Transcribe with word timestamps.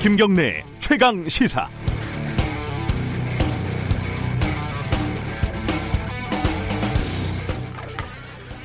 김경래 0.00 0.64
최강 0.80 1.28
시사. 1.28 1.68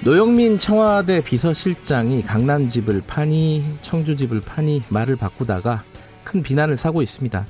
노영민 0.04 0.58
청와대 0.58 1.22
비서실장이 1.22 2.24
강남 2.24 2.70
집을 2.70 3.04
파니 3.06 3.78
청주 3.82 4.16
집을 4.16 4.42
파니 4.42 4.82
말을 4.90 5.16
바꾸다가 5.16 5.84
큰 6.24 6.42
비난을 6.42 6.76
사고 6.76 7.02
있습니다. 7.02 7.46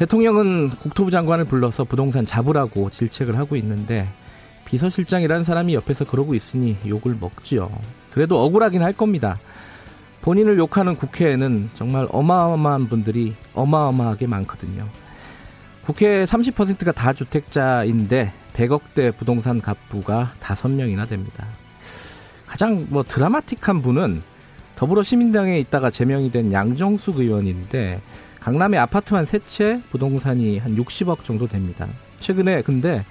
대통령은 0.00 0.70
국토부 0.70 1.10
장관을 1.10 1.44
불러서 1.44 1.84
부동산 1.84 2.24
잡으라고 2.24 2.88
질책을 2.88 3.36
하고 3.36 3.54
있는데 3.56 4.08
비서실장이라는 4.64 5.44
사람이 5.44 5.74
옆에서 5.74 6.06
그러고 6.06 6.34
있으니 6.34 6.78
욕을 6.86 7.18
먹지요. 7.20 7.70
그래도 8.10 8.42
억울하긴 8.42 8.80
할 8.82 8.94
겁니다. 8.94 9.38
본인을 10.22 10.56
욕하는 10.56 10.96
국회에는 10.96 11.68
정말 11.74 12.08
어마어마한 12.10 12.88
분들이 12.88 13.34
어마어마하게 13.52 14.26
많거든요. 14.26 14.86
국회 15.84 16.24
30%가 16.24 16.92
다 16.92 17.12
주택자인데 17.12 18.32
100억대 18.54 19.14
부동산 19.18 19.60
갑부가 19.60 20.32
5명이나 20.40 21.06
됩니다. 21.10 21.44
가장 22.46 22.86
뭐 22.88 23.02
드라마틱한 23.02 23.82
분은 23.82 24.22
더불어 24.76 25.02
시민당에 25.02 25.58
있다가 25.58 25.90
제명이 25.90 26.30
된 26.32 26.54
양정숙 26.54 27.18
의원인데 27.18 28.00
강남에 28.40 28.78
아파트만 28.78 29.24
세 29.26 29.38
채 29.46 29.80
부동산이 29.90 30.58
한 30.58 30.76
60억 30.76 31.24
정도 31.24 31.46
됩니다. 31.46 31.86
최근에 32.20 32.62
근데 32.62 33.04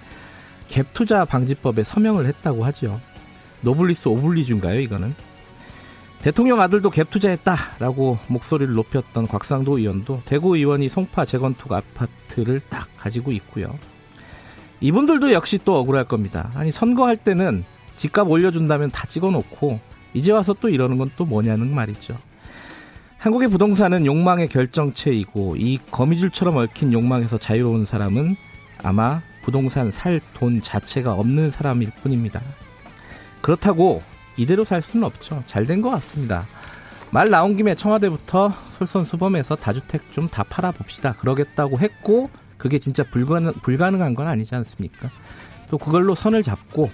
갭 0.68 0.88
투자 0.94 1.26
방지법에 1.26 1.84
서명을 1.84 2.26
했다고 2.28 2.64
하죠. 2.66 3.00
노블레스 3.62 4.08
오블리주인가요, 4.08 4.80
이거는? 4.80 5.14
대통령 6.22 6.60
아들도 6.62 6.90
갭 6.92 7.10
투자했다라고 7.10 8.20
목소리를 8.28 8.74
높였던 8.74 9.28
곽상도 9.28 9.78
의원도 9.78 10.22
대구 10.26 10.58
의원이 10.58 10.90
송파 10.90 11.26
재건축 11.26 11.72
아파트를 11.72 12.62
딱 12.70 12.88
가지고 12.98 13.32
있고요. 13.34 13.74
이분들도 14.82 15.32
역시 15.34 15.60
또 15.64 15.78
억울할 15.78 16.06
겁니다. 16.06 16.52
아니 16.56 16.72
선거할 16.72 17.18
때는 17.18 17.64
집값 17.96 18.30
올려준다면 18.30 18.92
다 18.92 19.06
찍어놓고 19.08 19.80
이제 20.14 20.32
와서 20.32 20.56
또 20.60 20.70
이러는 20.70 20.98
건 20.98 21.10
또 21.18 21.26
뭐냐는 21.26 21.74
말이죠. 21.74 22.18
한국의 23.20 23.50
부동산은 23.50 24.06
욕망의 24.06 24.48
결정체이고 24.48 25.58
이 25.58 25.80
거미줄처럼 25.92 26.56
얽힌 26.56 26.94
욕망에서 26.94 27.38
자유로운 27.38 27.86
사람은 27.86 28.36
아마 28.82 29.22
부동산 29.44 29.92
살 29.92 30.22
돈 30.36 30.62
자체가 30.62 31.14
없는 31.14 31.52
사람일 31.52 31.92
뿐입니다. 32.02 32.42
그렇다고 33.42 34.02
이대로 34.38 34.64
살 34.64 34.82
수는 34.82 35.06
없죠. 35.06 35.44
잘 35.48 35.66
된 35.66 35.82
것 35.82 35.90
같습니다. 35.92 36.46
말 37.12 37.30
나온 37.30 37.58
김에 37.58 37.76
청와대부터 37.76 38.54
솔선수범해서 38.70 39.56
다주택 39.58 40.12
좀 40.12 40.30
다 40.30 40.44
팔아봅시다. 40.44 41.14
그러겠다고 41.14 41.80
했고 41.80 42.30
그게 42.58 42.80
진짜 42.80 43.04
불가능, 43.04 43.52
불가능한 43.54 44.16
건 44.16 44.28
아니지 44.28 44.56
않습니까? 44.56 45.10
또 45.70 45.78
그걸로 45.78 46.16
선을 46.16 46.44
잡고 46.44 46.90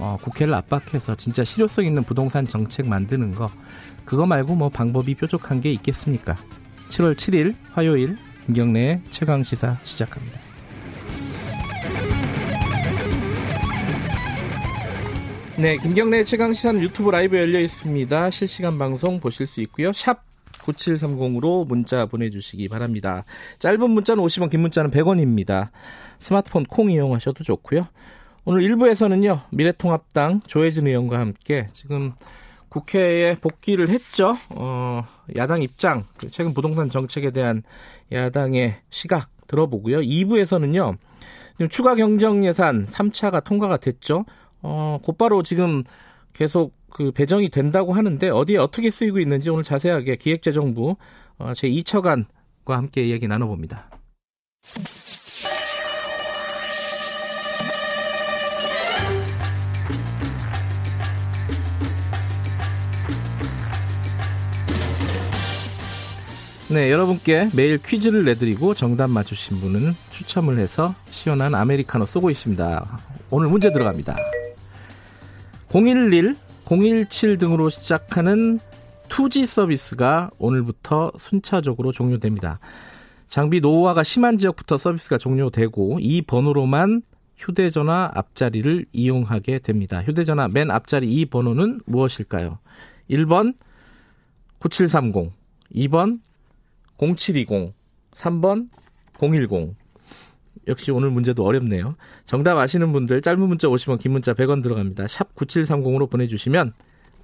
어, 0.00 0.16
국회를 0.22 0.54
압박해서 0.54 1.16
진짜 1.16 1.44
실효성 1.44 1.84
있는 1.84 2.04
부동산 2.04 2.46
정책 2.46 2.86
만드는 2.86 3.34
거 3.34 3.50
그거 4.04 4.26
말고 4.26 4.54
뭐 4.54 4.68
방법이 4.68 5.14
뾰족한 5.14 5.60
게 5.60 5.72
있겠습니까? 5.72 6.36
7월 6.88 7.14
7일 7.14 7.54
화요일 7.72 8.16
김경래의 8.46 9.02
최강 9.10 9.42
시사 9.42 9.78
시작합니다. 9.84 10.40
네, 15.58 15.76
김경래 15.76 16.22
최강 16.22 16.52
시사는 16.52 16.80
유튜브 16.80 17.10
라이브 17.10 17.36
열려 17.36 17.58
있습니다. 17.58 18.30
실시간 18.30 18.78
방송 18.78 19.18
보실 19.18 19.46
수 19.48 19.60
있고요. 19.62 19.92
샵 19.92 20.22
9730으로 20.62 21.66
문자 21.66 22.06
보내주시기 22.06 22.68
바랍니다. 22.68 23.24
짧은 23.58 23.90
문자는 23.90 24.22
50원, 24.22 24.50
긴 24.50 24.60
문자는 24.60 24.90
100원입니다. 24.90 25.70
스마트폰 26.20 26.64
콩 26.64 26.90
이용하셔도 26.90 27.42
좋고요. 27.42 27.88
오늘 28.50 28.62
1부에서는요, 28.62 29.40
미래통합당 29.50 30.40
조혜진 30.46 30.86
의원과 30.86 31.18
함께 31.18 31.68
지금 31.74 32.12
국회에 32.70 33.34
복귀를 33.34 33.90
했죠. 33.90 34.34
어, 34.48 35.04
야당 35.36 35.60
입장, 35.60 36.06
그 36.16 36.30
최근 36.30 36.54
부동산 36.54 36.88
정책에 36.88 37.30
대한 37.30 37.62
야당의 38.10 38.76
시각 38.88 39.28
들어보고요. 39.48 39.98
2부에서는요, 39.98 40.96
추가 41.68 41.94
경정 41.94 42.42
예산 42.46 42.86
3차가 42.86 43.44
통과가 43.44 43.76
됐죠. 43.76 44.24
어, 44.62 44.98
곧바로 45.02 45.42
지금 45.42 45.84
계속 46.32 46.72
그 46.88 47.10
배정이 47.10 47.50
된다고 47.50 47.92
하는데 47.92 48.30
어디에 48.30 48.56
어떻게 48.56 48.90
쓰이고 48.90 49.18
있는지 49.18 49.50
오늘 49.50 49.62
자세하게 49.62 50.16
기획재정부 50.16 50.96
어, 51.36 51.52
제 51.54 51.68
2처관과 51.68 52.24
함께 52.68 53.02
이야기 53.02 53.28
나눠봅니다. 53.28 53.90
네, 66.70 66.90
여러분께 66.92 67.48
매일 67.54 67.78
퀴즈를 67.78 68.26
내드리고 68.26 68.74
정답 68.74 69.08
맞추신 69.08 69.58
분은 69.58 69.94
추첨을 70.10 70.58
해서 70.58 70.94
시원한 71.10 71.54
아메리카노 71.54 72.04
쏘고 72.04 72.28
있습니다. 72.28 72.98
오늘 73.30 73.48
문제 73.48 73.72
들어갑니다. 73.72 74.14
011, 75.72 76.36
017 76.66 77.38
등으로 77.38 77.70
시작하는 77.70 78.60
2G 79.08 79.46
서비스가 79.46 80.30
오늘부터 80.36 81.12
순차적으로 81.16 81.90
종료됩니다. 81.90 82.58
장비 83.30 83.60
노후화가 83.60 84.02
심한 84.02 84.36
지역부터 84.36 84.76
서비스가 84.76 85.16
종료되고 85.16 86.00
이 86.02 86.20
번호로만 86.20 87.00
휴대전화 87.38 88.10
앞자리를 88.14 88.84
이용하게 88.92 89.60
됩니다. 89.60 90.02
휴대전화 90.02 90.48
맨 90.48 90.70
앞자리 90.70 91.10
이 91.10 91.24
번호는 91.24 91.80
무엇일까요? 91.86 92.58
1번 93.08 93.54
9730, 94.58 95.32
2번 95.74 96.20
0720, 96.98 97.74
3번 98.12 98.68
010. 99.18 99.76
역시 100.66 100.90
오늘 100.90 101.10
문제도 101.10 101.44
어렵네요. 101.44 101.96
정답 102.26 102.58
아시는 102.58 102.92
분들 102.92 103.22
짧은 103.22 103.40
문자 103.40 103.68
50원, 103.68 103.98
긴 103.98 104.12
문자 104.12 104.34
100원 104.34 104.62
들어갑니다. 104.62 105.06
샵 105.08 105.34
9730으로 105.34 106.10
보내주시면 106.10 106.74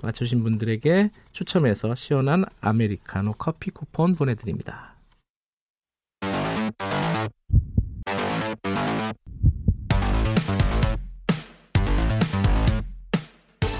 맞추신 0.01 0.43
분들에게 0.43 1.11
추첨해서 1.33 1.95
시원한 1.95 2.45
아메리카노 2.61 3.35
커피 3.35 3.71
쿠폰 3.71 4.15
보내드립니다. 4.15 4.97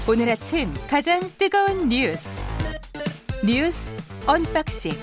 오늘 0.07 0.29
아침 0.29 0.71
가장 0.87 1.19
뜨거운 1.39 1.89
뉴스 1.89 2.45
뉴스 3.43 3.91
언박싱 4.27 4.93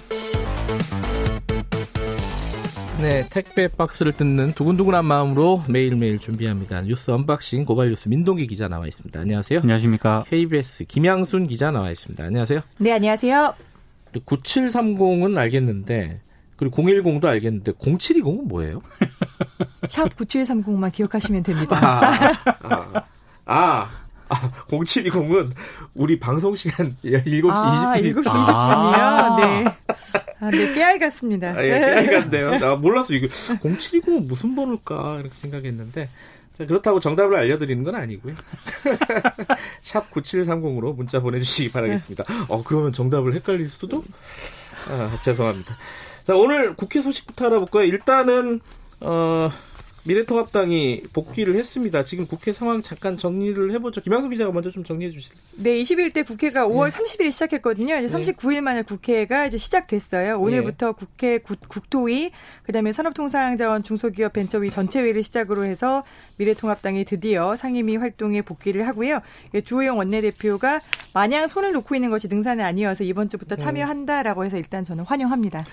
네, 3.01 3.27
택배 3.31 3.67
박스를 3.67 4.13
뜯는 4.13 4.53
두근두근한 4.53 5.05
마음으로 5.05 5.65
매일매일 5.69 6.21
준비합니다. 6.21 6.83
뉴스 6.83 7.11
언박싱 7.11 7.65
고발 7.65 7.89
뉴스 7.89 8.09
민동기 8.09 8.47
기자 8.47 8.69
나와 8.69 8.87
있습니다. 8.87 9.19
안녕하세요. 9.19 9.59
안녕하십니까. 9.61 10.23
KBS 10.29 10.85
김양순 10.85 11.49
기자 11.49 11.73
나와 11.73 11.91
있습니다. 11.91 12.23
안녕하세요. 12.23 12.61
네, 12.79 12.93
안녕하세요. 12.93 13.55
9730은 14.15 15.37
알겠는데 15.37 16.21
그리고 16.57 16.81
010도 16.81 17.25
알겠는데 17.25 17.73
0720은 17.73 18.45
뭐예요? 18.47 18.79
샵 19.89 20.15
9730만 20.17 20.93
기억하시면 20.93 21.43
됩니다. 21.43 21.77
아, 21.83 22.37
아, 22.63 23.03
아, 23.47 23.91
아 24.33 24.51
0720은 24.69 25.51
우리 25.95 26.19
방송 26.19 26.55
시간 26.55 26.97
7시 27.05 27.51
아, 27.51 27.95
20분이니까. 27.95 28.23
7시 28.23 28.25
20분이요? 28.25 29.41
네. 29.41 29.77
아, 30.41 30.51
네, 30.51 30.73
깨알 30.73 30.99
같습니다. 30.99 31.51
아, 31.51 31.63
예, 31.65 31.69
깨알 31.79 32.11
같네요. 32.11 32.59
나 32.59 32.75
몰랐어. 32.77 33.13
이거 33.15 33.27
0720은 33.29 34.27
무슨 34.27 34.55
번호일까? 34.55 35.19
이렇게 35.21 35.35
생각했는데. 35.35 36.09
자, 36.59 36.67
그렇다고 36.67 37.01
정답을 37.01 37.37
알려드리는 37.37 37.83
건 37.85 37.95
아니고요. 37.95 38.35
샵 39.83 40.11
9730으로 40.11 40.95
문자 40.95 41.21
보내주시기 41.21 41.73
바라겠습니다. 41.73 42.25
어, 42.49 42.63
그러면 42.63 42.93
정답을 42.93 43.35
헷갈릴 43.35 43.69
수도? 43.69 44.03
아, 44.89 45.19
죄송합니다. 45.23 45.77
자, 46.25 46.35
오늘 46.35 46.75
국회 46.75 47.01
소식부터 47.01 47.47
알아볼까요? 47.47 47.85
일단은, 47.85 48.61
어, 49.01 49.51
미래통합당이 50.05 51.05
복귀를 51.13 51.55
했습니다. 51.57 52.03
지금 52.03 52.27
국회 52.27 52.53
상황 52.53 52.83
잠깐 52.83 53.17
정리를 53.17 53.73
해보죠. 53.75 54.01
김양수 54.01 54.29
기자가 54.31 54.51
먼저 54.51 54.71
좀 54.71 54.83
정리해 54.83 55.11
주실래요? 55.11 55.41
네, 55.59 55.81
21대 55.83 56.27
국회가 56.27 56.67
5월 56.67 56.91
네. 56.91 56.97
30일 56.97 57.31
시작했거든요. 57.31 57.97
이제 57.99 58.09
39일 58.15 58.61
만에 58.63 58.83
국회가 58.83 59.47
이제 59.47 59.59
시작됐어요. 59.59 60.41
오늘부터 60.41 60.87
네. 60.89 60.93
국회 60.99 61.39
국, 61.39 61.89
토위 61.89 62.33
그다음에 62.65 62.93
산업통상자원 62.93 63.83
중소기업 63.85 64.33
벤처위 64.33 64.71
전체회의를 64.71 65.23
시작으로 65.23 65.65
해서 65.65 66.03
미래통합당이 66.37 67.05
드디어 67.05 67.55
상임위 67.55 67.97
활동에 67.97 68.43
복귀를 68.43 68.89
하고요. 68.89 69.21
예, 69.55 69.61
주호영 69.61 69.99
원내대표가 69.99 70.81
마냥 71.15 71.47
손을 71.47 71.73
놓고 71.73 71.95
있는 71.95 72.11
것이 72.11 72.27
능사는 72.29 72.65
아니어서 72.65 73.05
이번 73.05 73.29
주부터 73.29 73.55
네. 73.55 73.63
참여한다라고 73.63 74.45
해서 74.45 74.57
일단 74.57 74.85
저는 74.85 75.05
환영합니다. 75.05 75.65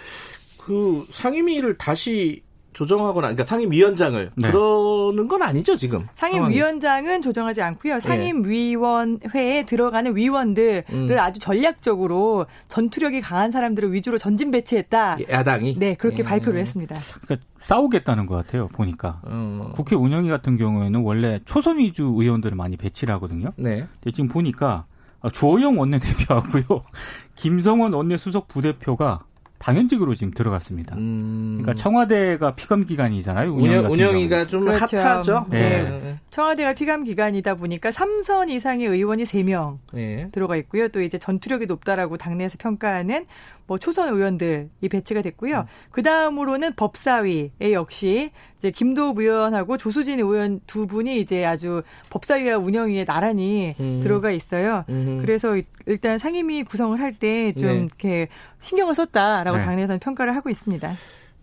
그 0.57 1.05
상임위를 1.09 1.77
다시 1.77 2.43
조정하거나 2.73 3.27
그러니까 3.27 3.43
상임위원장을 3.43 4.31
네. 4.35 4.51
그러는 4.51 5.27
건 5.27 5.41
아니죠 5.41 5.75
지금 5.75 6.07
상임위원장은 6.13 7.21
조정하지 7.21 7.61
않고요 7.61 7.95
네. 7.95 7.99
상임위원회에 7.99 9.65
들어가는 9.65 10.15
위원들을 10.15 10.83
음. 10.91 11.17
아주 11.19 11.39
전략적으로 11.39 12.45
전투력이 12.67 13.21
강한 13.21 13.51
사람들을 13.51 13.91
위주로 13.91 14.17
전진 14.17 14.51
배치했다 14.51 15.17
야당이 15.29 15.75
네 15.77 15.95
그렇게 15.95 16.23
음. 16.23 16.25
발표를 16.25 16.59
했습니다 16.59 16.95
그러니까 17.21 17.47
싸우겠다는 17.59 18.25
것 18.25 18.35
같아요 18.35 18.67
보니까 18.67 19.21
음. 19.27 19.71
국회 19.73 19.95
운영위 19.95 20.29
같은 20.29 20.57
경우에는 20.57 21.01
원래 21.01 21.39
초선 21.45 21.79
위주 21.79 22.03
의원들을 22.03 22.55
많이 22.55 22.77
배치를 22.77 23.13
하거든요 23.15 23.51
네. 23.57 23.87
근데 24.01 24.11
지금 24.13 24.29
보니까 24.29 24.85
조영 25.33 25.77
원내대표하고요 25.79 26.63
김성원 27.35 27.93
원내수석 27.93 28.47
부대표가 28.47 29.23
당연직으로 29.59 30.15
지금 30.15 30.33
들어갔습니다. 30.33 30.95
음... 30.95 31.59
그러니까 31.61 31.75
청와대가 31.75 32.55
피감 32.55 32.85
기관이잖아요. 32.85 33.51
운영, 33.51 33.85
운영이가 33.91 34.47
좀 34.47 34.65
그렇죠. 34.65 34.97
핫하죠. 34.97 35.45
네. 35.49 35.83
네. 35.83 36.17
청와대가 36.29 36.73
피감 36.73 37.03
기관이다 37.03 37.55
보니까 37.55 37.89
3선 37.89 38.49
이상의 38.49 38.87
의원이 38.87 39.25
3명 39.25 39.79
네. 39.93 40.29
들어가 40.31 40.55
있고요. 40.55 40.87
또 40.87 41.01
이제 41.01 41.17
전투력이 41.17 41.65
높다라고 41.65 42.17
당내에서 42.17 42.57
평가하는 42.57 43.25
뭐 43.69 43.77
초선 43.77 44.15
의원들이 44.15 44.89
배치가 44.89 45.21
됐고요. 45.21 45.59
음. 45.59 45.65
그 45.91 46.01
다음으로는 46.01 46.73
법사위에 46.73 47.71
역시 47.71 48.31
이제 48.57 48.71
김도읍 48.71 49.19
의원하고 49.19 49.77
조수진 49.77 50.19
의원 50.19 50.59
두 50.65 50.87
분이 50.87 51.21
이제 51.21 51.45
아주 51.45 51.83
법사위와 52.09 52.57
운영위에 52.57 53.05
나란히 53.05 53.75
음. 53.79 53.99
들어가 54.01 54.31
있어요. 54.31 54.85
음. 54.89 55.19
그래서 55.21 55.55
일단 55.85 56.17
상임위 56.17 56.63
구성을 56.63 56.99
할 56.99 57.13
때좀 57.13 57.67
네. 57.67 57.77
이렇게 57.81 58.27
신경을 58.59 58.95
썼다라고 58.95 59.59
네. 59.59 59.63
당내에서는 59.63 59.99
평가를 59.99 60.35
하고 60.35 60.49
있습니다. 60.49 60.91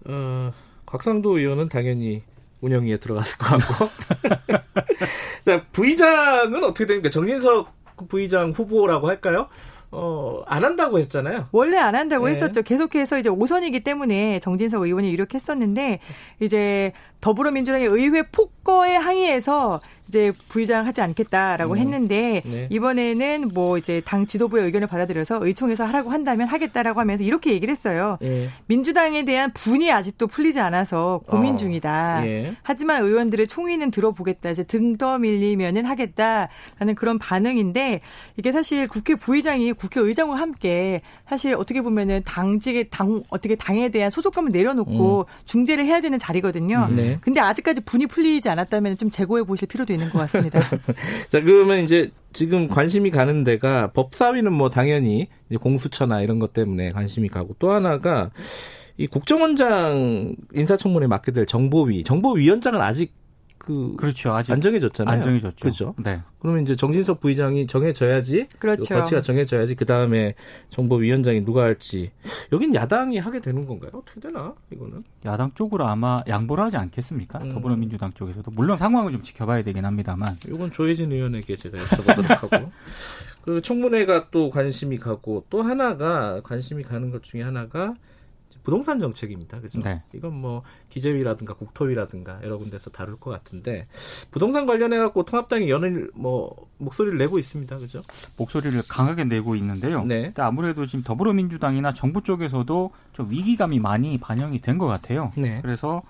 어, 0.09 0.53
곽상도 0.85 1.39
의원은 1.39 1.69
당연히 1.69 2.25
운영위에 2.61 2.97
들어갔을 2.97 3.39
것 3.39 3.47
같고. 3.47 3.89
자, 5.47 5.65
부의장은 5.71 6.65
어떻게 6.65 6.87
됩니까? 6.87 7.09
정진석 7.11 7.73
부의장 8.09 8.51
후보라고 8.51 9.09
할까요? 9.09 9.47
어, 9.91 10.43
안 10.47 10.65
한다고 10.65 10.99
했잖아요. 10.99 11.49
원래 11.53 11.77
안 11.77 11.95
한다고 11.95 12.27
네. 12.27 12.33
했었죠. 12.33 12.63
계속해서 12.63 13.19
이제 13.19 13.29
오선이기 13.29 13.81
때문에 13.81 14.41
정진석 14.41 14.83
의원이 14.83 15.11
이렇게 15.11 15.37
했었는데 15.37 16.01
이제 16.41 16.93
더불어민주당의 17.21 17.87
의회 17.87 18.23
폭거에 18.23 18.97
항의해서 18.97 19.81
이제 20.09 20.33
부의장 20.49 20.87
하지 20.87 21.01
않겠다라고 21.01 21.75
음. 21.75 21.79
했는데 21.79 22.43
네. 22.45 22.69
이번에는 22.71 23.51
뭐 23.53 23.79
이제 23.79 24.01
당 24.05 24.27
지도부의 24.27 24.65
의견을 24.67 24.87
받아들여서 24.87 25.45
의총에서 25.45 25.85
하라고 25.85 26.11
한다면 26.11 26.49
하겠다라고 26.49 27.01
하면서 27.01 27.25
이렇게 27.25 27.53
얘기를 27.53 27.73
했어요. 27.73 28.19
네. 28.21 28.49
민주당에 28.67 29.25
대한 29.25 29.53
분이 29.53 29.91
아직도 29.91 30.27
풀리지 30.27 30.61
않아서 30.61 31.21
고민 31.27 31.55
어. 31.55 31.57
중이다. 31.57 32.21
네. 32.21 32.57
하지만 32.63 33.05
의원들의 33.05 33.49
총의는 33.49 33.91
들어보겠다. 33.91 34.51
이제 34.51 34.63
등 34.63 34.97
떠밀리면은 34.97 35.85
하겠다라는 35.85 36.95
그런 36.97 37.19
반응인데 37.19 38.01
이게 38.37 38.53
사실 38.53 38.87
국회 38.87 39.15
부의장이 39.15 39.73
국회 39.73 40.01
의장과 40.01 40.37
함께 40.37 41.03
사실 41.29 41.55
어떻게 41.55 41.83
보면은 41.83 42.23
당직의 42.25 42.89
당 42.91 43.23
어떻게 43.31 43.57
당에 43.57 43.89
대한 43.89 44.11
소속감을 44.11 44.53
내려놓고 44.53 45.21
음. 45.21 45.25
중재를 45.45 45.85
해야 45.85 46.01
되는 46.01 46.19
자리거든요. 46.19 46.89
네. 46.91 47.19
근데 47.21 47.41
아직까지 47.41 47.81
분이 47.83 48.07
풀리지 48.07 48.49
않았다면 48.49 48.99
좀 48.99 49.11
재고해 49.11 49.43
보실 49.43 49.69
필요도 49.69 49.96
있는 49.97 50.11
것 50.11 50.19
같습니다. 50.21 50.61
자, 51.29 51.41
그러면 51.41 51.85
이제 51.85 52.11
지금 52.33 52.69
관심이 52.69 53.11
가는 53.11 53.45
데가 53.45 53.93
법사위는 53.93 54.53
뭐 54.53 54.71
당연히 54.71 55.29
이제 55.49 55.57
공수처나 55.57 56.21
이런 56.21 56.39
것 56.39 56.53
때문에 56.53 56.91
관심이 56.91 57.29
가고 57.29 57.55
또 57.59 57.73
하나가 57.73 58.31
이 58.99 59.07
국정원장 59.07 60.37
인사청문회 60.55 61.07
맡게 61.07 61.33
될 61.33 61.47
정보위, 61.47 62.03
정보위원장은 62.03 62.81
아직 62.81 63.13
그 63.67 63.95
그렇죠. 63.97 64.33
아직 64.33 64.53
안 64.53 64.61
정해졌잖아요. 64.61 65.13
안 65.13 65.23
정해졌죠. 65.23 65.57
그렇죠. 65.61 65.95
네. 65.99 66.23
그러면 66.39 66.63
이제 66.63 66.77
정진석 66.77 67.21
부의장이 67.21 67.67
정해져야지 67.67 68.47
그렇죠. 68.61 68.95
거치가 68.95 69.21
정해져야지 69.21 69.75
그 69.75 69.85
다음에 69.85 70.35
정보위원장이 70.71 71.45
누가 71.45 71.65
할지 71.65 72.13
여긴 72.53 72.73
야당이 72.75 73.19
하게 73.19 73.41
되는 73.41 73.67
건가요? 73.67 73.91
어떻게 73.95 74.21
되나 74.21 74.55
이거는? 74.71 75.01
야당 75.25 75.51
쪽으로 75.55 75.85
아마 75.85 76.23
양보를 76.29 76.63
하지 76.63 76.77
않겠습니까? 76.77 77.41
음. 77.41 77.51
더불어민주당 77.51 78.13
쪽에서도 78.13 78.49
물론 78.53 78.77
상황을 78.77 79.11
좀 79.11 79.21
지켜봐야 79.21 79.63
되긴 79.63 79.85
합니다만. 79.85 80.37
이건 80.47 80.71
조혜진 80.71 81.11
의원에게 81.11 81.57
제가 81.57 81.77
여쭤보도록 81.79 82.29
하고 82.39 82.73
그 83.43 83.61
청문회가 83.61 84.31
또 84.31 84.49
관심이 84.51 84.97
가고 84.99 85.45
또 85.51 85.63
하나가 85.63 86.41
관심이 86.43 86.85
가는 86.85 87.11
것 87.11 87.25
중에 87.25 87.43
하나가 87.43 87.95
부동산 88.67 88.99
정책입니다. 88.99 89.61
그죠? 89.61 89.79
네. 89.79 90.03
이건 90.13 90.35
뭐 90.41 90.65
기재위라든가 90.89 91.55
국토위라든가 91.55 92.41
여러 92.43 92.59
군데서 92.59 92.91
다룰 92.91 93.17
것 93.17 93.31
같은데 93.31 93.87
부동산 94.33 94.67
관련해 94.67 94.99
갖고 94.99 95.23
통합당이 95.23 95.71
연일 95.71 96.11
뭐 96.15 96.53
목소리를 96.79 97.17
내고 97.17 97.39
있습니다. 97.39 97.79
그죠? 97.79 98.03
목소리를 98.37 98.83
강하게 98.89 99.23
내고 99.23 99.55
있는데요. 99.55 100.03
네. 100.03 100.33
아무래도 100.39 100.85
지금 100.85 101.05
더불어민주당이나 101.05 101.93
정부 101.93 102.23
쪽에서도 102.25 102.91
좀 103.13 103.31
위기감이 103.31 103.79
많이 103.79 104.19
반영이 104.19 104.59
된 104.61 104.77
것 104.79 104.87
같아요. 104.89 105.31
네. 105.37 105.61
그래서 105.63 106.03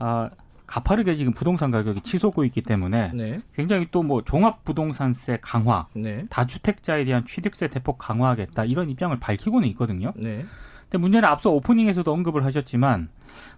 아 0.00 0.28
가파르게 0.66 1.14
지금 1.14 1.32
부동산 1.32 1.70
가격이 1.70 2.00
치솟고 2.02 2.44
있기 2.44 2.62
때문에 2.62 3.12
네. 3.14 3.40
굉장히 3.54 3.86
또 3.92 4.02
뭐 4.02 4.22
종합 4.24 4.64
부동산세 4.64 5.38
강화, 5.40 5.86
네. 5.94 6.26
다주택자에 6.28 7.04
대한 7.04 7.24
취득세 7.24 7.68
대폭 7.68 7.98
강화하겠다 7.98 8.64
이런 8.64 8.90
입장을 8.90 9.16
밝히고는 9.20 9.68
있거든요. 9.68 10.12
네. 10.16 10.44
근데 10.84 10.98
문제는 10.98 11.28
앞서 11.28 11.50
오프닝에서도 11.50 12.10
언급을 12.12 12.44
하셨지만 12.44 13.08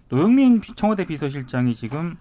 노영민 0.09 0.61
청와대 0.75 1.05
비서실장이 1.05 1.75
지금 1.75 2.17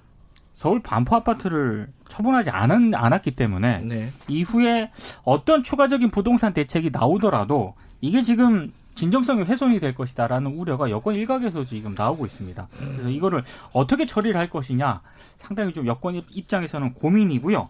서울 0.54 0.80
반포 0.80 1.16
아파트를 1.16 1.88
처분하지 2.08 2.50
않은, 2.50 2.94
않았기 2.94 3.32
때문에 3.32 3.80
네. 3.80 4.12
이후에 4.26 4.90
어떤 5.22 5.62
추가적인 5.62 6.10
부동산 6.10 6.54
대책이 6.54 6.90
나오더라도 6.90 7.74
이게 8.00 8.22
지금 8.22 8.72
진정성이 8.94 9.42
훼손이 9.42 9.78
될 9.78 9.94
것이다라는 9.94 10.52
우려가 10.52 10.88
여권 10.88 11.14
일각에서 11.14 11.64
지금 11.64 11.94
나오고 11.94 12.24
있습니다. 12.24 12.68
그래서 12.78 13.10
이거를 13.10 13.44
어떻게 13.72 14.06
처리를 14.06 14.40
할 14.40 14.48
것이냐 14.48 15.02
상당히 15.36 15.74
좀 15.74 15.86
여권 15.86 16.14
입장에서는 16.30 16.94
고민이고요. 16.94 17.68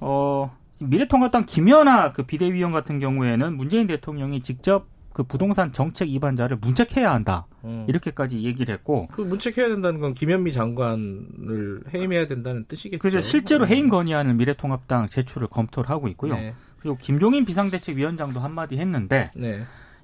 어, 0.00 0.56
미래통합당 0.80 1.44
김연아 1.44 2.12
그 2.12 2.22
비대위원 2.22 2.72
같은 2.72 2.98
경우에는 2.98 3.54
문재인 3.54 3.86
대통령이 3.86 4.40
직접 4.40 4.86
그 5.16 5.22
부동산 5.22 5.72
정책 5.72 6.10
위반자를 6.10 6.58
문책해야 6.58 7.10
한다. 7.10 7.46
음. 7.64 7.86
이렇게까지 7.88 8.42
얘기를 8.42 8.74
했고. 8.74 9.08
그 9.12 9.22
문책해야 9.22 9.66
된다는 9.70 9.98
건 9.98 10.12
김현미 10.12 10.52
장관을 10.52 11.84
해임해야 11.94 12.26
된다는 12.26 12.66
뜻이겠죠. 12.66 13.00
그래서 13.00 13.22
실제로 13.22 13.64
음. 13.64 13.70
해임 13.70 13.88
건의안을 13.88 14.34
미래통합당 14.34 15.08
제출을 15.08 15.48
검토를 15.48 15.88
하고 15.88 16.08
있고요. 16.08 16.34
네. 16.34 16.54
그리고 16.80 16.98
김종인 17.00 17.46
비상대책위원장도 17.46 18.40
한마디 18.40 18.76
했는데 18.76 19.30
네. 19.34 19.60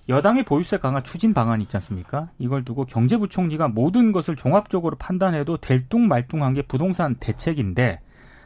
여당의 0.09 0.45
보유세 0.45 0.79
강화 0.79 1.03
추진 1.03 1.35
방안 1.35 1.61
있지 1.61 1.77
않습니까? 1.77 2.31
이걸 2.39 2.65
두고 2.65 2.87
경제부총리가 2.87 3.69
모든 3.69 4.13
것을 4.13 4.35
종합적으로 4.35 4.97
판단해도 4.97 5.59
될뚱말뚱한 5.59 6.55
게 6.55 6.63
부동산 6.63 7.17
대책인데 7.17 8.01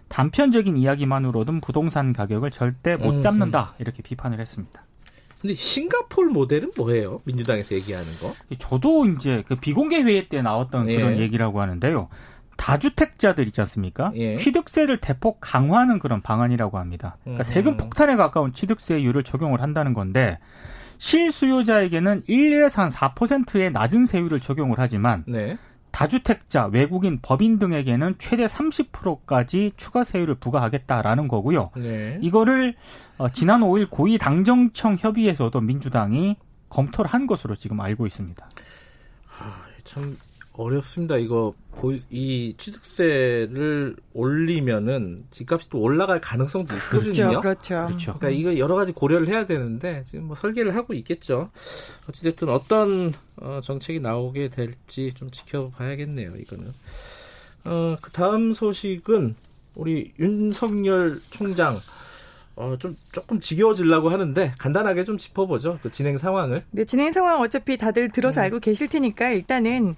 단편적인 0.08 0.76
이야기만으로든 0.76 1.60
부동산 1.60 2.12
가격을 2.12 2.50
절대 2.50 2.96
못 2.96 3.14
음, 3.14 3.22
잡는다 3.22 3.74
이렇게 3.78 4.02
비판을 4.02 4.40
했습니다. 4.40 4.85
근데 5.40 5.54
싱가폴 5.54 6.26
모델은 6.28 6.72
뭐예요? 6.76 7.20
민주당에서 7.24 7.74
얘기하는 7.74 8.08
거? 8.20 8.32
저도 8.58 9.06
이제 9.06 9.44
그 9.46 9.56
비공개 9.56 10.02
회의 10.02 10.28
때 10.28 10.42
나왔던 10.42 10.88
예. 10.88 10.96
그런 10.96 11.18
얘기라고 11.18 11.60
하는데요. 11.60 12.08
다주택자들 12.56 13.46
있지 13.48 13.60
않습니까? 13.60 14.12
예. 14.14 14.36
취득세를 14.36 14.98
대폭 14.98 15.38
강화하는 15.40 15.98
그런 15.98 16.22
방안이라고 16.22 16.78
합니다. 16.78 17.18
그러니까 17.22 17.42
음. 17.42 17.44
세금 17.44 17.76
폭탄에 17.76 18.16
가까운 18.16 18.52
취득세율을 18.52 19.24
적용을 19.24 19.60
한다는 19.60 19.92
건데 19.92 20.38
실수요자에게는 20.98 22.22
1에서 22.28 22.76
한 22.76 22.88
4%의 22.88 23.70
낮은 23.70 24.06
세율을 24.06 24.40
적용을 24.40 24.76
하지만 24.78 25.24
네. 25.26 25.58
다주택자, 25.96 26.66
외국인, 26.66 27.20
법인 27.22 27.58
등에게는 27.58 28.16
최대 28.18 28.44
30%까지 28.44 29.72
추가 29.78 30.04
세율을 30.04 30.34
부과하겠다라는 30.34 31.26
거고요. 31.26 31.70
네. 31.74 32.18
이거를 32.20 32.74
어, 33.16 33.30
지난 33.30 33.62
5일 33.62 33.88
고위 33.88 34.18
당정청 34.18 34.98
협의에서도 35.00 35.58
민주당이 35.58 36.36
검토를 36.68 37.10
한 37.10 37.26
것으로 37.26 37.56
지금 37.56 37.80
알고 37.80 38.06
있습니다. 38.06 38.46
아, 39.38 39.64
참 39.84 40.18
어렵습니다. 40.56 41.16
이거 41.16 41.54
이 42.10 42.54
취득세를 42.56 43.96
올리면은 44.14 45.20
집값이 45.30 45.68
또 45.68 45.80
올라갈 45.80 46.20
가능성도 46.20 46.74
있거든요. 46.76 47.40
그렇죠, 47.40 47.40
그렇죠. 47.40 47.86
그렇죠. 47.86 48.18
그러니까 48.18 48.28
이거 48.30 48.58
여러 48.58 48.74
가지 48.74 48.92
고려를 48.92 49.28
해야 49.28 49.46
되는데 49.46 50.02
지금 50.04 50.24
뭐 50.24 50.36
설계를 50.36 50.74
하고 50.74 50.94
있겠죠. 50.94 51.50
어찌됐든 52.08 52.48
어떤 52.48 53.12
어, 53.36 53.60
정책이 53.62 54.00
나오게 54.00 54.48
될지 54.48 55.12
좀 55.14 55.30
지켜봐야겠네요. 55.30 56.32
이거는. 56.36 56.72
어, 57.64 57.96
그 58.00 58.10
다음 58.10 58.54
소식은 58.54 59.34
우리 59.74 60.12
윤석열 60.18 61.20
총장 61.30 61.80
어, 62.56 62.76
좀 62.78 62.96
조금 63.12 63.38
지겨워지려고 63.38 64.08
하는데 64.08 64.54
간단하게 64.56 65.04
좀 65.04 65.18
짚어보죠. 65.18 65.78
그 65.82 65.92
진행 65.92 66.16
상황을. 66.16 66.64
네, 66.70 66.84
진행 66.86 67.12
상황 67.12 67.40
어차피 67.40 67.76
다들 67.76 68.08
들어서 68.08 68.40
음. 68.40 68.44
알고 68.44 68.60
계실 68.60 68.88
테니까 68.88 69.30
일단은 69.30 69.94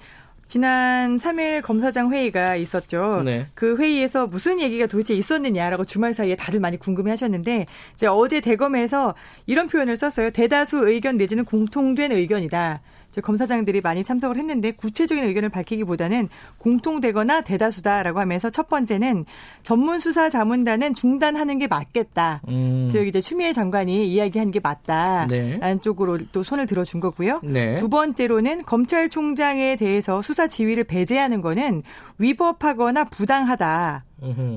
지난 0.49 1.19
3일 1.19 1.61
검사장 1.61 2.11
회의가 2.11 2.57
있었죠. 2.57 3.21
네. 3.23 3.45
그 3.55 3.77
회의에서 3.77 4.27
무슨 4.27 4.61
얘기가 4.61 4.87
도대체 4.87 5.15
있었느냐라고 5.15 5.85
주말 5.85 6.15
사이에 6.15 6.37
다들 6.37 6.59
많이 6.59 6.79
궁금해 6.79 7.11
하셨는데 7.11 7.67
이제 7.95 8.07
어제 8.07 8.41
대검에서 8.41 9.15
이런 9.45 9.69
표현을 9.69 9.99
썼어요. 9.99 10.31
대다수 10.31 10.89
의견 10.89 11.19
내지는 11.19 11.45
공통된 11.45 12.13
의견이다. 12.13 12.81
검사장들이 13.23 13.81
많이 13.81 14.05
참석을 14.05 14.37
했는데 14.37 14.73
구체적인 14.73 15.25
의견을 15.25 15.49
밝히기보다는 15.49 16.29
공통되거나 16.59 17.43
대다수다라고 17.43 18.21
하면서 18.21 18.51
첫 18.51 18.69
번째는 18.69 19.25
전문 19.63 19.99
수사 19.99 20.29
자문단은 20.29 20.95
중단하는 20.95 21.59
게 21.59 21.67
맞겠다. 21.67 22.43
음. 22.49 22.89
즉 22.91 23.07
이제 23.07 23.21
추미애 23.21 23.53
장관이 23.53 24.09
이야기한 24.09 24.51
게 24.51 24.61
맞다. 24.61 25.27
네. 25.29 25.59
라는 25.59 25.81
쪽으로 25.81 26.19
또 26.33 26.43
손을 26.43 26.67
들어준 26.67 27.01
거고요. 27.01 27.41
네. 27.43 27.75
두 27.75 27.89
번째로는 27.89 28.65
검찰총장에 28.65 29.77
대해서 29.77 30.23
수사 30.23 30.47
지휘를 30.47 30.85
배제하는 30.85 31.41
거는 31.41 31.83
위법하거나 32.19 33.05
부당하다. 33.05 34.05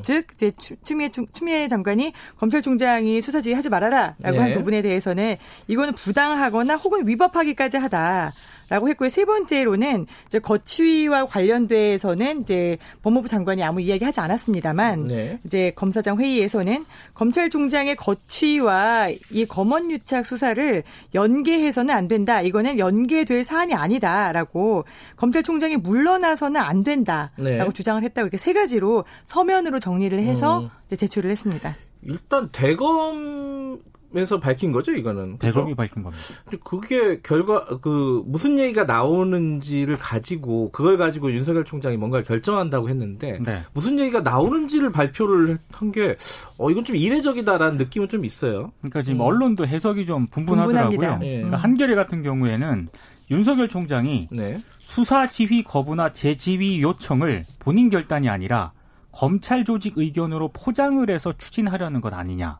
즉 0.03 0.27
이제 0.33 0.51
추미애 0.83 1.09
추미애 1.09 1.67
장관이 1.67 2.13
검찰총장이 2.37 3.21
수사 3.21 3.41
지휘 3.41 3.53
하지 3.53 3.69
말아라라고 3.69 4.31
네. 4.31 4.37
한 4.37 4.53
부분에 4.53 4.81
대해서는 4.81 5.37
이거는 5.67 5.93
부당하거나 5.93 6.75
혹은 6.77 7.07
위법하기까지 7.07 7.77
하다. 7.77 8.31
라고 8.71 8.87
했고요. 8.87 9.09
세 9.09 9.25
번째로는 9.25 10.07
이제 10.27 10.39
거취와 10.39 11.25
관련돼서는 11.25 12.43
이제 12.43 12.77
법무부 13.01 13.27
장관이 13.27 13.61
아무 13.63 13.81
이야기 13.81 14.05
하지 14.05 14.21
않았습니다만 14.21 15.03
네. 15.03 15.39
이제 15.45 15.73
검사장 15.75 16.17
회의에서는 16.17 16.85
검찰총장의 17.13 17.97
거취와 17.97 19.09
이 19.31 19.45
검언 19.45 19.91
유착 19.91 20.25
수사를 20.25 20.83
연계해서는 21.13 21.93
안 21.93 22.07
된다. 22.07 22.41
이거는 22.41 22.79
연계될 22.79 23.43
사안이 23.43 23.73
아니다라고 23.73 24.85
검찰총장이 25.17 25.75
물러나서는 25.75 26.61
안 26.61 26.85
된다라고 26.85 27.43
네. 27.43 27.69
주장을 27.73 28.01
했다고 28.01 28.27
이렇게 28.27 28.37
세 28.37 28.53
가지로 28.53 29.03
서면으로 29.25 29.81
정리를 29.81 30.17
해서 30.23 30.61
음. 30.61 30.95
제출을 30.95 31.29
했습니다. 31.29 31.75
일단 32.03 32.47
대검 32.53 33.81
에서 34.13 34.39
밝힌 34.39 34.71
거죠, 34.71 34.91
이거는. 34.91 35.37
대검이 35.37 35.73
밝힌 35.75 36.03
겁니다. 36.03 36.23
그게 36.63 37.21
결과 37.21 37.63
그 37.81 38.21
무슨 38.25 38.59
얘기가 38.59 38.83
나오는지를 38.83 39.97
가지고 39.97 40.69
그걸 40.71 40.97
가지고 40.97 41.31
윤석열 41.31 41.63
총장이 41.63 41.95
뭔가를 41.97 42.25
결정한다고 42.25 42.89
했는데 42.89 43.39
네. 43.41 43.63
무슨 43.73 43.97
얘기가 43.99 44.21
나오는지를 44.21 44.91
발표를 44.91 45.57
한 45.71 45.91
게 45.91 46.15
어 46.57 46.69
이건 46.69 46.83
좀 46.83 46.95
이례적이다라는 46.95 47.77
느낌은 47.77 48.07
좀 48.09 48.23
있어요. 48.25 48.71
그러니까 48.79 49.01
지금 49.01 49.19
음. 49.19 49.25
언론도 49.25 49.65
해석이 49.67 50.05
좀 50.05 50.27
분분하더라고요. 50.27 51.17
네. 51.17 51.35
그러니까 51.37 51.57
한겨레 51.57 51.95
같은 51.95 52.21
경우에는 52.23 52.89
윤석열 53.29 53.67
총장이 53.67 54.27
네. 54.31 54.61
수사 54.79 55.25
지휘 55.27 55.63
거부나 55.63 56.13
재지휘 56.13 56.81
요청을 56.81 57.43
본인 57.59 57.89
결단이 57.89 58.29
아니라 58.29 58.73
검찰 59.11 59.65
조직 59.65 59.97
의견으로 59.97 60.49
포장을 60.53 61.09
해서 61.09 61.33
추진하려는 61.37 62.01
것 62.01 62.13
아니냐. 62.13 62.59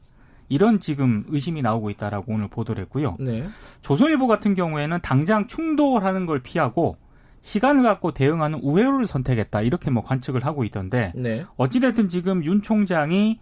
이런 0.52 0.82
지금 0.82 1.24
의심이 1.30 1.62
나오고 1.62 1.90
있다라고 1.92 2.34
오늘 2.34 2.50
보도를 2.50 2.84
했고요. 2.84 3.16
네. 3.22 3.48
조선일보 3.82 4.28
같은 4.28 4.54
경우에는 4.54 5.00
당장 5.02 5.48
충돌하는 5.48 6.26
걸 6.26 6.44
피하고 6.44 6.98
시간을 7.40 7.84
갖고 7.84 8.12
대응하는 8.12 8.60
우회로를 8.62 9.06
선택했다 9.06 9.62
이렇게 9.62 9.90
뭐 9.90 10.04
관측을 10.04 10.46
하고 10.46 10.66
있던데 10.66 11.14
네. 11.16 11.46
어찌됐든 11.56 12.10
지금 12.10 12.44
윤 12.44 12.62
총장이 12.62 13.40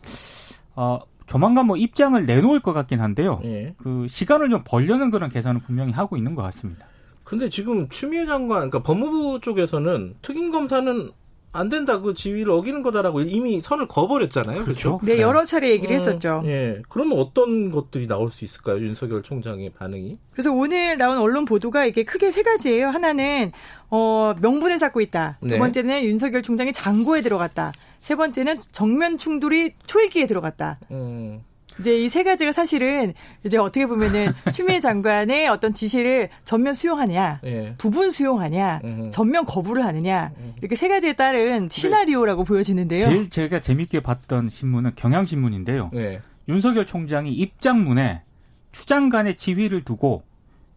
어 0.75 0.99
조만간 1.25 1.65
뭐 1.65 1.77
입장을 1.77 2.23
내놓을 2.23 2.59
것 2.59 2.73
같긴 2.73 3.01
한데요. 3.01 3.39
네. 3.43 3.73
그 3.77 4.05
시간을 4.07 4.51
좀 4.51 4.61
벌려는 4.63 5.09
그런 5.09 5.29
계산을 5.29 5.61
분명히 5.61 5.91
하고 5.91 6.15
있는 6.15 6.35
것 6.35 6.43
같습니다. 6.43 6.85
근데 7.23 7.49
지금 7.49 7.89
추미애 7.89 8.27
장관, 8.27 8.69
그러니까 8.69 8.83
법무부 8.83 9.39
쪽에서는 9.41 10.15
특임 10.21 10.51
검사는 10.51 11.11
안 11.51 11.69
된다 11.69 11.99
그 11.99 12.13
지위를 12.13 12.51
어기는 12.51 12.83
거다라고 12.83 13.21
이미 13.21 13.59
선을 13.59 13.87
거버렸잖아요. 13.87 14.63
그렇죠? 14.63 14.99
네, 15.03 15.19
여러 15.19 15.45
차례 15.45 15.71
얘기를 15.71 15.95
어, 15.95 15.99
했었죠. 15.99 16.43
예. 16.45 16.81
그러면 16.89 17.17
어떤 17.19 17.71
것들이 17.71 18.07
나올 18.07 18.31
수 18.31 18.45
있을까요? 18.45 18.79
윤석열 18.79 19.23
총장의 19.23 19.71
반응이? 19.71 20.17
그래서 20.31 20.51
오늘 20.51 20.97
나온 20.97 21.17
언론 21.17 21.45
보도가 21.45 21.85
이게 21.85 22.03
크게 22.03 22.31
세 22.31 22.43
가지예요. 22.43 22.89
하나는 22.89 23.51
어, 23.89 24.35
명분을 24.39 24.77
쌓고 24.77 25.01
있다. 25.01 25.37
두 25.41 25.47
네. 25.47 25.57
번째는 25.57 26.03
윤석열 26.03 26.43
총장이 26.43 26.71
장고에 26.73 27.21
들어갔다. 27.21 27.73
세 28.01 28.15
번째는 28.15 28.59
정면 28.71 29.17
충돌이 29.17 29.73
초일기에 29.85 30.27
들어갔다. 30.27 30.79
음. 30.91 31.41
이제 31.79 31.95
이 31.97 32.09
세 32.09 32.23
가지가 32.23 32.53
사실은 32.53 33.13
이제 33.45 33.57
어떻게 33.57 33.85
보면은 33.85 34.31
추미애 34.53 34.79
장관의 34.79 35.47
어떤 35.47 35.73
지시를 35.73 36.29
전면 36.43 36.73
수용하냐, 36.73 37.39
예. 37.45 37.75
부분 37.77 38.11
수용하냐, 38.11 38.81
음흠. 38.83 39.09
전면 39.11 39.45
거부를 39.45 39.85
하느냐 39.85 40.31
이렇게 40.59 40.75
세 40.75 40.87
가지에 40.87 41.13
따른 41.13 41.69
시나리오라고 41.69 42.43
보여지는데요. 42.43 43.07
제일 43.07 43.29
제가 43.29 43.61
재밌게 43.61 44.01
봤던 44.01 44.49
신문은 44.49 44.91
경향신문인데요. 44.95 45.91
예. 45.95 46.21
윤석열 46.47 46.85
총장이 46.85 47.31
입장문에 47.31 48.23
추장관의 48.71 49.37
지휘를 49.37 49.83
두고 49.83 50.23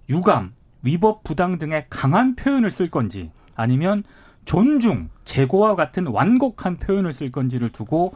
유감, 0.08 0.52
위법 0.82 1.24
부당 1.24 1.58
등의 1.58 1.86
강한 1.90 2.34
표현을 2.34 2.70
쓸 2.70 2.88
건지 2.90 3.30
아니면 3.54 4.04
존중, 4.44 5.08
재고와 5.24 5.74
같은 5.76 6.06
완곡한 6.06 6.76
표현을 6.78 7.12
쓸 7.12 7.30
건지를 7.30 7.70
두고 7.70 8.14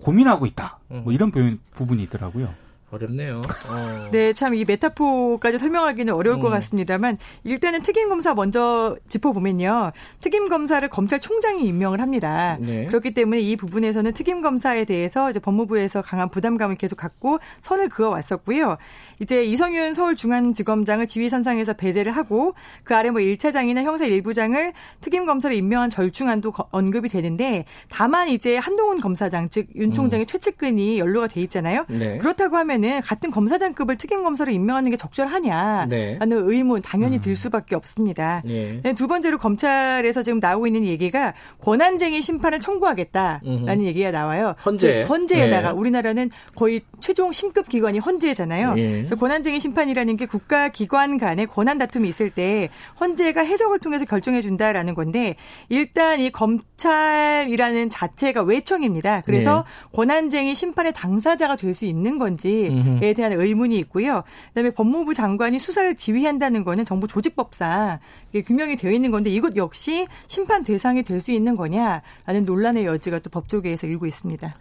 고민하고 0.00 0.46
있다. 0.46 0.78
뭐 1.04 1.12
이런 1.12 1.30
표현, 1.30 1.58
부분이 1.74 2.02
있더라고요. 2.04 2.52
어렵네요. 2.90 3.40
어. 3.68 4.08
네, 4.12 4.32
참 4.32 4.54
이 4.54 4.64
메타포까지 4.64 5.58
설명하기는 5.58 6.14
어려울 6.14 6.36
음. 6.38 6.40
것 6.40 6.48
같습니다만 6.50 7.18
일단은 7.44 7.82
특임 7.82 8.08
검사 8.08 8.32
먼저 8.32 8.96
짚어보면요. 9.08 9.92
특임 10.20 10.48
검사를 10.48 10.86
검찰총장이 10.88 11.64
임명을 11.66 12.00
합니다. 12.00 12.56
네. 12.60 12.86
그렇기 12.86 13.12
때문에 13.12 13.40
이 13.40 13.56
부분에서는 13.56 14.12
특임 14.12 14.40
검사에 14.40 14.84
대해서 14.84 15.28
이제 15.30 15.38
법무부에서 15.40 16.02
강한 16.02 16.30
부담감을 16.30 16.76
계속 16.76 16.96
갖고 16.96 17.38
선을 17.60 17.88
그어 17.88 18.08
왔었고요. 18.10 18.78
이제 19.20 19.44
이성윤 19.44 19.94
서울중앙지검장을 19.94 21.06
지휘선상에서 21.06 21.74
배제를 21.74 22.12
하고 22.12 22.54
그 22.84 22.94
아래 22.94 23.10
뭐 23.10 23.20
1차장이나 23.20 23.82
형사 23.82 24.06
1부장을 24.06 24.72
특임 25.00 25.26
검사로 25.26 25.54
임명한 25.54 25.90
절충안도 25.90 26.52
언급이 26.70 27.08
되는데 27.08 27.64
다만 27.90 28.28
이제 28.28 28.56
한동훈 28.56 29.00
검사장 29.00 29.48
즉 29.48 29.66
윤 29.76 29.92
총장의 29.92 30.24
음. 30.24 30.26
최측근이 30.26 30.98
연루가 30.98 31.26
돼 31.26 31.40
있잖아요. 31.42 31.84
네. 31.88 32.18
그렇다고 32.18 32.56
하면 32.56 32.75
경우에는 32.76 33.00
같은 33.02 33.30
검사장급을 33.30 33.96
특임 33.96 34.22
검사로 34.22 34.52
임명하는 34.52 34.90
게 34.90 34.96
적절하냐라는 34.96 35.88
네. 35.88 36.18
의문 36.30 36.82
당연히 36.82 37.20
들 37.20 37.32
음. 37.32 37.34
수밖에 37.34 37.74
없습니다. 37.74 38.42
네. 38.44 38.80
두 38.94 39.06
번째로 39.06 39.38
검찰에서 39.38 40.22
지금 40.22 40.38
나오고 40.38 40.66
있는 40.66 40.84
얘기가 40.84 41.34
권한쟁의 41.62 42.22
심판을 42.22 42.60
청구하겠다라는 42.60 43.40
음흠. 43.68 43.84
얘기가 43.84 44.10
나와요. 44.10 44.54
헌재. 44.64 45.04
그 45.04 45.08
헌재에다가 45.08 45.72
네. 45.72 45.78
우리나라는 45.78 46.30
거의 46.54 46.82
최종 47.00 47.32
심급 47.32 47.68
기관이 47.68 47.98
헌재잖아요. 47.98 48.74
예. 48.76 48.90
그래서 48.98 49.16
권한쟁의 49.16 49.60
심판이라는 49.60 50.16
게 50.16 50.26
국가 50.26 50.68
기관 50.68 51.18
간의 51.18 51.46
권한 51.46 51.78
다툼이 51.78 52.08
있을 52.08 52.30
때 52.30 52.68
헌재가 53.00 53.42
해석을 53.42 53.78
통해서 53.80 54.04
결정해 54.04 54.40
준다라는 54.40 54.94
건데 54.94 55.36
일단 55.68 56.20
이 56.20 56.30
검찰이라는 56.30 57.90
자체가 57.90 58.42
외청입니다. 58.42 59.22
그래서 59.22 59.64
네. 59.66 59.96
권한쟁의 59.96 60.54
심판의 60.54 60.92
당사자가 60.92 61.56
될 61.56 61.76
수 61.76 61.84
있는 61.84 62.18
건지 62.18 62.65
에 63.02 63.12
대한 63.12 63.32
의문이 63.32 63.78
있고요. 63.80 64.22
그다음에 64.48 64.70
법무부 64.70 65.14
장관이 65.14 65.58
수사를 65.58 65.94
지휘한다는 65.94 66.64
거는 66.64 66.84
정부 66.84 67.06
조직법상 67.08 67.98
이게 68.30 68.42
규명이 68.42 68.76
되어 68.76 68.92
있는 68.92 69.10
건데 69.10 69.30
이것 69.30 69.56
역시 69.56 70.06
심판 70.26 70.62
대상이 70.62 71.02
될 71.02 71.16
수 71.20 71.32
있는 71.32 71.56
거냐라는 71.56 72.44
논란의 72.44 72.84
여지가 72.84 73.20
또 73.20 73.30
법조계에서 73.30 73.86
일고 73.86 74.06
있습니다. 74.06 74.54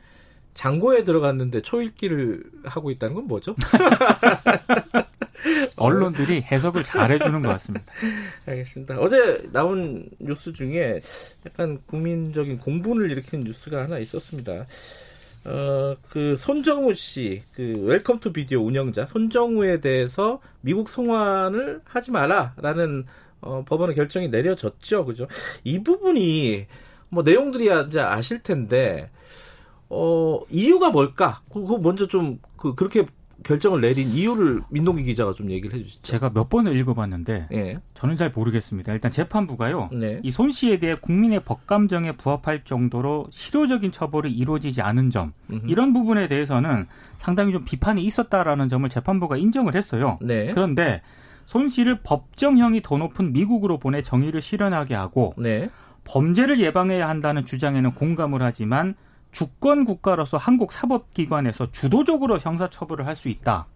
장고에 0.53 1.03
들어갔는데 1.03 1.61
초읽기를 1.61 2.43
하고 2.63 2.91
있다는 2.91 3.15
건 3.15 3.27
뭐죠? 3.27 3.55
언론들이 5.77 6.41
해석을 6.43 6.83
잘 6.83 7.11
해주는 7.11 7.41
것 7.41 7.49
같습니다. 7.49 7.85
알겠습니다. 8.47 8.97
어제 8.99 9.41
나온 9.51 10.09
뉴스 10.19 10.53
중에 10.53 11.01
약간 11.45 11.79
국민적인 11.85 12.59
공분을 12.59 13.11
일으킨 13.11 13.41
뉴스가 13.41 13.83
하나 13.83 13.99
있었습니다. 13.99 14.65
어, 15.45 15.95
그 16.09 16.35
손정우 16.35 16.93
씨, 16.95 17.43
그 17.53 17.83
웰컴 17.83 18.19
투 18.19 18.33
비디오 18.33 18.65
운영자 18.65 19.05
손정우에 19.05 19.79
대해서 19.79 20.39
미국 20.61 20.89
송환을 20.89 21.81
하지 21.85 22.11
마라라는 22.11 23.05
어, 23.41 23.63
법원의 23.63 23.95
결정이 23.95 24.29
내려졌죠. 24.29 25.05
그죠? 25.05 25.27
이 25.63 25.83
부분이 25.83 26.65
뭐 27.09 27.23
내용들이 27.23 27.69
이제 27.87 27.99
아실 27.99 28.41
텐데 28.41 29.11
어, 29.89 30.39
이유가 30.49 30.89
뭘까? 30.89 31.41
그거 31.53 31.77
먼저 31.77 32.07
좀 32.07 32.39
그, 32.57 32.73
그렇게 32.73 33.05
결정을 33.43 33.81
내린 33.81 34.07
이유를 34.07 34.61
민동기 34.69 35.03
기자가 35.03 35.33
좀 35.33 35.51
얘기를 35.51 35.77
해주시죠. 35.77 36.01
제가 36.01 36.31
몇 36.31 36.49
번을 36.49 36.75
읽어봤는데 36.77 37.47
예. 37.51 37.79
저는 37.93 38.15
잘 38.15 38.31
모르겠습니다. 38.33 38.93
일단 38.93 39.11
재판부가요. 39.11 39.89
네. 39.93 40.19
이손 40.23 40.51
씨에 40.51 40.77
대해 40.79 40.95
국민의 40.95 41.41
법감정에 41.43 42.13
부합할 42.13 42.63
정도로 42.63 43.27
실효적인 43.31 43.91
처벌이 43.91 44.31
이루어지지 44.31 44.81
않은 44.81 45.11
점 45.11 45.33
음흠. 45.51 45.67
이런 45.67 45.93
부분에 45.93 46.27
대해서는 46.27 46.87
상당히 47.17 47.51
좀 47.51 47.65
비판이 47.65 48.03
있었다라는 48.03 48.69
점을 48.69 48.87
재판부가 48.89 49.37
인정을 49.37 49.75
했어요. 49.75 50.17
네. 50.21 50.51
그런데 50.53 51.01
손 51.45 51.69
씨를 51.69 51.99
법정형이 52.03 52.81
더 52.81 52.97
높은 52.97 53.33
미국으로 53.33 53.77
보내 53.77 54.01
정의를 54.01 54.41
실현하게 54.41 54.95
하고 54.95 55.33
네. 55.37 55.69
범죄를 56.05 56.59
예방해야 56.59 57.09
한다는 57.09 57.45
주장에는 57.45 57.93
공감을 57.93 58.41
하지만 58.41 58.95
주권 59.35 59.83
국가로서 59.83 60.37
한국 60.37 60.71
사법기관에서 60.71 61.69
주도적으로 61.73 62.39
형사처벌을 62.39 63.05
할 63.05 63.15
수 63.17 63.27
있다. 63.27 63.67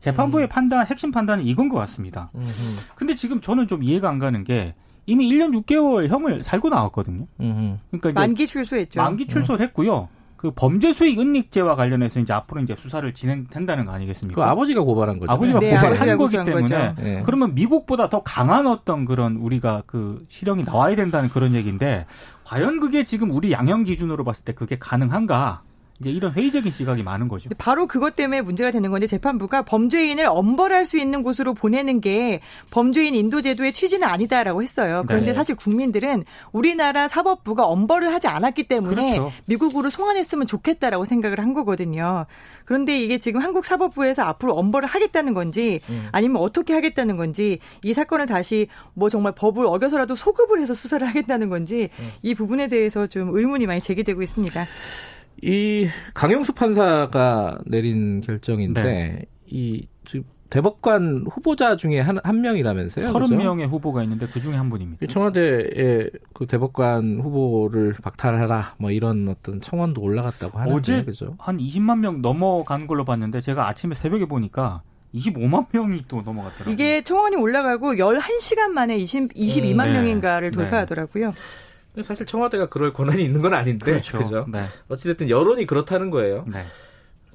재판부의 0.00 0.46
음. 0.46 0.48
판단, 0.48 0.86
핵심 0.86 1.10
판단은 1.10 1.44
이건 1.44 1.68
것 1.68 1.76
같습니다. 1.78 2.30
음흠. 2.34 2.46
근데 2.94 3.14
지금 3.14 3.40
저는 3.40 3.68
좀 3.68 3.82
이해가 3.82 4.08
안 4.08 4.18
가는 4.18 4.44
게 4.44 4.74
이미 5.06 5.30
1년 5.30 5.58
6개월 5.62 6.08
형을 6.08 6.42
살고 6.42 6.70
나왔거든요. 6.70 7.26
음흠. 7.40 7.78
그러니까 7.90 8.12
만기 8.20 8.46
출소했죠. 8.46 9.00
만기 9.02 9.26
출소를 9.26 9.62
했고요. 9.66 10.08
그 10.44 10.50
범죄 10.50 10.92
수익 10.92 11.18
은닉죄와 11.18 11.74
관련해서 11.74 12.20
이제 12.20 12.34
앞으로 12.34 12.60
이제 12.60 12.74
수사를 12.76 13.10
진행된다는 13.14 13.86
거 13.86 13.92
아니겠습니까? 13.92 14.42
그 14.42 14.46
아버지가 14.46 14.82
고발한 14.82 15.18
거죠. 15.18 15.32
아버지가 15.32 15.58
네, 15.58 15.74
고발한 15.74 16.18
거기 16.18 16.36
때문에 16.44 16.94
네. 16.98 17.22
그러면 17.24 17.54
미국보다 17.54 18.10
더 18.10 18.22
강한 18.22 18.66
어떤 18.66 19.06
그런 19.06 19.36
우리가 19.36 19.84
그 19.86 20.22
실형이 20.28 20.64
나와야 20.64 20.96
된다는 20.96 21.30
그런 21.30 21.54
얘기인데 21.54 22.04
과연 22.44 22.78
그게 22.78 23.04
지금 23.04 23.30
우리 23.30 23.52
양형 23.52 23.84
기준으로 23.84 24.22
봤을 24.22 24.44
때 24.44 24.52
그게 24.52 24.78
가능한가? 24.78 25.62
이제 26.04 26.10
이런 26.10 26.34
회의적인 26.34 26.70
시각이 26.70 27.02
많은 27.02 27.28
거죠. 27.28 27.48
바로 27.56 27.86
그것 27.86 28.14
때문에 28.14 28.42
문제가 28.42 28.70
되는 28.70 28.90
건데 28.90 29.06
재판부가 29.06 29.62
범죄인을 29.62 30.26
엄벌할 30.26 30.84
수 30.84 30.98
있는 30.98 31.22
곳으로 31.22 31.54
보내는 31.54 32.02
게 32.02 32.40
범죄인 32.70 33.14
인도 33.14 33.40
제도의 33.40 33.72
취지는 33.72 34.06
아니다라고 34.06 34.62
했어요. 34.62 35.04
그런데 35.06 35.28
네. 35.28 35.34
사실 35.34 35.56
국민들은 35.56 36.24
우리나라 36.52 37.08
사법부가 37.08 37.64
엄벌을 37.64 38.12
하지 38.12 38.28
않았기 38.28 38.64
때문에 38.64 39.12
그렇죠. 39.16 39.32
미국으로 39.46 39.88
송환했으면 39.88 40.46
좋겠다라고 40.46 41.06
생각을 41.06 41.40
한 41.40 41.54
거거든요. 41.54 42.26
그런데 42.66 43.00
이게 43.00 43.18
지금 43.18 43.40
한국 43.40 43.64
사법부에서 43.64 44.22
앞으로 44.22 44.54
엄벌을 44.54 44.86
하겠다는 44.86 45.32
건지 45.32 45.80
음. 45.88 46.08
아니면 46.12 46.42
어떻게 46.42 46.74
하겠다는 46.74 47.16
건지 47.16 47.60
이 47.82 47.94
사건을 47.94 48.26
다시 48.26 48.66
뭐 48.92 49.08
정말 49.08 49.32
법을 49.34 49.64
어겨서라도 49.64 50.14
소급을 50.14 50.60
해서 50.60 50.74
수사를 50.74 51.06
하겠다는 51.06 51.48
건지 51.48 51.88
음. 51.98 52.10
이 52.22 52.34
부분에 52.34 52.68
대해서 52.68 53.06
좀 53.06 53.34
의문이 53.34 53.66
많이 53.66 53.80
제기되고 53.80 54.20
있습니다. 54.20 54.66
이 55.44 55.88
강영수 56.14 56.54
판사가 56.54 57.58
내린 57.66 58.20
결정인데 58.22 58.82
네. 58.82 59.22
이 59.46 59.86
대법관 60.48 61.26
후보자 61.30 61.74
중에 61.74 62.00
한, 62.00 62.18
한 62.22 62.40
명이라면서요? 62.40 63.12
30명의 63.12 63.68
후보가 63.68 64.04
있는데 64.04 64.26
그 64.26 64.40
중에 64.40 64.54
한 64.54 64.70
분입니다. 64.70 65.04
청와대에 65.08 66.08
그 66.32 66.46
대법관 66.46 67.20
후보를 67.20 67.92
박탈하라 68.00 68.76
뭐 68.78 68.90
이런 68.90 69.28
어떤 69.28 69.60
청원도 69.60 70.00
올라갔다고 70.00 70.58
하는데 70.58 70.76
어제 70.76 71.04
그죠? 71.04 71.34
한 71.38 71.58
20만 71.58 71.98
명 71.98 72.22
넘어간 72.22 72.86
걸로 72.86 73.04
봤는데 73.04 73.40
제가 73.40 73.68
아침에 73.68 73.96
새벽에 73.96 74.26
보니까 74.26 74.82
25만 75.12 75.66
명이 75.72 76.04
또 76.08 76.22
넘어갔더라고요. 76.22 76.72
이게 76.72 77.02
청원이 77.02 77.36
올라가고 77.36 77.94
11시간 77.94 78.68
만에 78.70 78.96
20, 78.96 79.34
22만 79.34 79.86
음, 79.86 79.92
네. 79.92 79.92
명인가를 79.92 80.52
네. 80.52 80.56
돌파하더라고요. 80.56 81.32
네. 81.32 81.34
사실 82.02 82.26
청와대가 82.26 82.66
그럴 82.68 82.92
권한이 82.92 83.22
있는 83.22 83.40
건 83.40 83.54
아닌데 83.54 83.84
그렇죠. 83.84 84.18
그죠? 84.18 84.46
네. 84.50 84.62
어찌됐든 84.88 85.28
여론이 85.28 85.66
그렇다는 85.66 86.10
거예요. 86.10 86.44
네. 86.46 86.64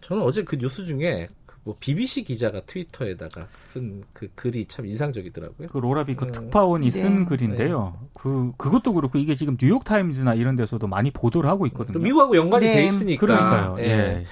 저는 0.01 0.23
어제 0.23 0.43
그 0.43 0.57
뉴스 0.57 0.85
중에 0.85 1.29
그뭐 1.45 1.75
BBC 1.79 2.23
기자가 2.23 2.61
트위터에다가 2.61 3.47
쓴 3.67 4.03
그 4.13 4.29
글이 4.35 4.65
참 4.65 4.85
인상적이더라고요. 4.85 5.69
그 5.69 5.77
로라비 5.77 6.15
그 6.15 6.25
네. 6.25 6.31
특파원이 6.33 6.91
쓴 6.91 7.19
네. 7.19 7.25
글인데요. 7.25 7.97
네. 8.01 8.07
그 8.13 8.51
그것도 8.57 8.93
그렇고 8.93 9.17
이게 9.17 9.35
지금 9.35 9.55
뉴욕 9.57 9.83
타임즈나 9.83 10.33
이런 10.33 10.55
데서도 10.55 10.87
많이 10.87 11.11
보도를 11.11 11.49
하고 11.49 11.65
있거든요. 11.67 11.99
미국하고 11.99 12.35
연관이 12.35 12.65
돼 12.65 12.75
네. 12.75 12.87
있으니까. 12.87 13.19
그러니까요. 13.25 13.75
예. 13.79 13.83
예. 13.83 14.25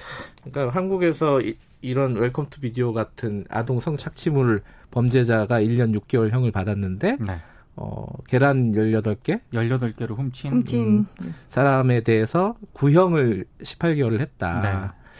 그러니까 0.44 0.74
한국에서 0.74 1.40
이, 1.40 1.56
이런 1.80 2.14
웰컴 2.16 2.48
투 2.50 2.60
비디오 2.60 2.92
같은 2.92 3.44
아동 3.48 3.80
성착취물 3.80 4.62
범죄자가 4.90 5.60
1년 5.60 5.98
6개월형을 5.98 6.52
받았는데 6.52 7.18
네. 7.20 7.40
어, 7.80 8.06
계란 8.26 8.72
18개? 8.72 9.40
18개를 9.52 10.16
훔친, 10.16 10.50
훔친. 10.52 10.80
음, 10.80 11.06
사람에 11.48 12.00
대해서 12.02 12.56
구형을 12.72 13.44
18개월을 13.62 14.18
했다. 14.20 14.60
네. 14.60 15.18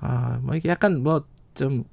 아, 0.00 0.38
뭐 0.42 0.54
이게 0.56 0.68
약간 0.70 1.02
뭐 1.02 1.24
좀 1.54 1.84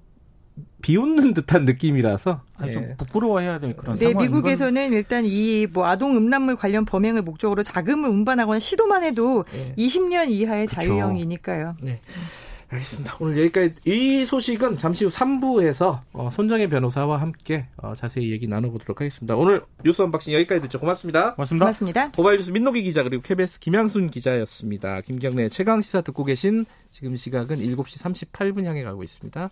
비웃는 0.81 1.33
듯한 1.35 1.65
느낌이라서 1.65 2.41
아니, 2.57 2.71
좀 2.73 2.83
예. 2.83 2.95
부끄러워해야 2.97 3.59
될 3.59 3.75
그런 3.75 3.95
네, 3.95 4.07
상황. 4.07 4.23
미국에서는 4.25 4.93
일단 4.93 5.23
이 5.25 5.67
뭐 5.71 5.85
아동 5.85 6.17
음란물 6.17 6.55
관련 6.55 6.83
범행을 6.85 7.21
목적으로 7.21 7.61
자금을 7.61 8.09
운반하거나 8.09 8.57
시도만 8.59 9.03
해도 9.03 9.45
예. 9.53 9.75
20년 9.77 10.29
이하의 10.31 10.65
그쵸. 10.65 10.81
자유형이니까요. 10.81 11.75
네. 11.81 12.01
알겠습니다. 12.71 13.17
오늘 13.19 13.37
여기까지 13.37 13.73
이 13.85 14.25
소식은 14.25 14.77
잠시 14.77 15.03
후 15.03 15.09
3부에서 15.09 16.01
어, 16.13 16.29
손정혜 16.31 16.67
변호사와 16.67 17.19
함께 17.19 17.67
어, 17.77 17.93
자세히 17.95 18.31
얘기 18.31 18.47
나눠보도록 18.47 19.01
하겠습니다. 19.01 19.35
오늘 19.35 19.61
뉴스 19.83 20.01
언박싱 20.01 20.33
여기까지 20.33 20.61
듣죠. 20.61 20.79
고맙습니다. 20.79 21.35
고맙습니다. 21.35 21.65
고맙습니다. 21.65 22.11
고발 22.11 22.37
뉴스 22.37 22.51
민동기 22.51 22.83
기자 22.83 23.03
그리고 23.03 23.21
KBS 23.21 23.59
김양순 23.59 24.09
기자였습니다. 24.09 25.01
김경래 25.01 25.49
최강 25.49 25.81
시사 25.81 26.01
듣고 26.01 26.23
계신 26.23 26.65
지금 26.89 27.15
시각은 27.15 27.57
7시 27.57 28.31
38분 28.31 28.65
향해 28.65 28.83
가고 28.83 29.03
있습니다. 29.03 29.49